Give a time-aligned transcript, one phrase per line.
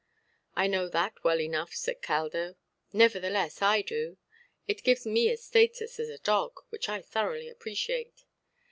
[0.55, 2.55] "I know that well enough", said Caldo;
[2.91, 4.17] "nevertheless, I do.
[4.67, 8.25] It gives me a status as a dog, which I thoroughly appreciate.